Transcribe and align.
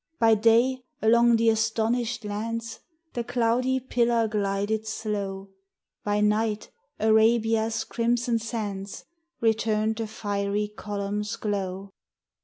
By 0.19 0.33
day, 0.33 0.81
along 1.03 1.35
the 1.35 1.49
astonished 1.49 2.25
lands, 2.25 2.79
The 3.13 3.23
cloudy 3.23 3.79
pillar 3.79 4.27
glided 4.27 4.87
slow: 4.87 5.51
By 6.03 6.21
night, 6.21 6.71
Arabia's 6.99 7.83
crimsoned 7.83 8.41
sands 8.41 9.05
Returned 9.41 9.97
the 9.97 10.07
fiery 10.07 10.69
column's 10.69 11.35
glow. 11.35 11.91